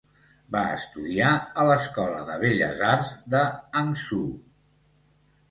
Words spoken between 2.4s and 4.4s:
Belles Arts de Hangzhou.